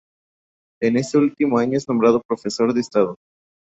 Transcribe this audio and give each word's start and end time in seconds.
En 0.81 0.97
este 0.97 1.19
último 1.19 1.59
año 1.59 1.77
es 1.77 1.87
nombrado 1.87 2.23
Profesor 2.23 2.73
de 2.73 2.81
Estado. 2.81 3.19